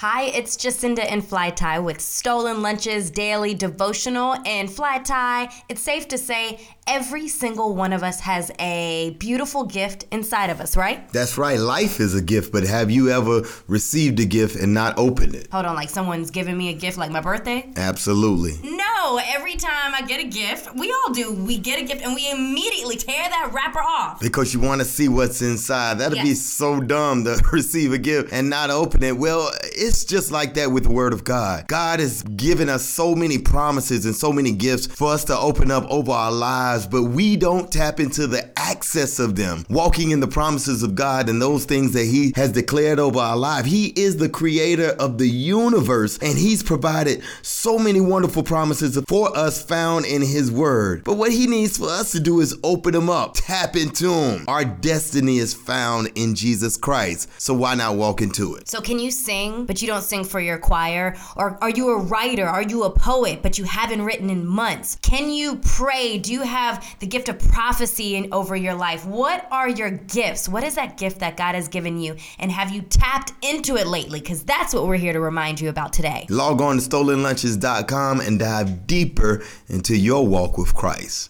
[0.00, 4.36] Hi, it's Jacinda and Fly Tie with Stolen Lunches Daily Devotional.
[4.44, 9.64] And Fly Tie, it's safe to say every single one of us has a beautiful
[9.64, 11.10] gift inside of us, right?
[11.14, 11.58] That's right.
[11.58, 15.48] Life is a gift, but have you ever received a gift and not opened it?
[15.50, 17.66] Hold on, like someone's giving me a gift like my birthday?
[17.76, 18.52] Absolutely.
[19.06, 21.32] No, every time I get a gift, we all do.
[21.32, 24.18] We get a gift and we immediately tear that wrapper off.
[24.18, 26.00] Because you want to see what's inside.
[26.00, 29.16] That'd be so dumb to receive a gift and not open it.
[29.16, 31.68] Well, it's just like that with the Word of God.
[31.68, 35.70] God has given us so many promises and so many gifts for us to open
[35.70, 39.64] up over our lives, but we don't tap into the access of them.
[39.70, 43.36] Walking in the promises of God and those things that He has declared over our
[43.36, 43.66] life.
[43.66, 49.36] He is the creator of the universe, and He's provided so many wonderful promises for
[49.36, 51.04] us found in His Word.
[51.04, 54.44] But what He needs for us to do is open them up, tap into them.
[54.48, 57.28] Our destiny is found in Jesus Christ.
[57.38, 58.68] So why not walk into it?
[58.68, 61.16] So, can you sing, but you don't sing for your choir?
[61.36, 62.46] Or are you a writer?
[62.46, 64.98] Are you a poet, but you haven't written in months?
[65.02, 66.18] Can you pray?
[66.18, 69.04] Do you have the gift of prophecy in, over your life?
[69.06, 70.48] What are your gifts?
[70.48, 72.16] What is that gift that God has given you?
[72.38, 74.20] And have you tapped into it lately?
[74.20, 76.26] Because that's what we're here to remind you about today.
[76.28, 81.24] Log on to stolenlunches.com and dive deeper into your walk with Christ.